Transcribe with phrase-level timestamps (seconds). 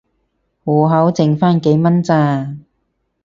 [0.65, 2.55] 戶口剩番幾蚊咋